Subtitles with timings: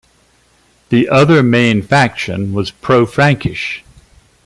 [0.89, 3.83] The other main faction was pro-Frankish.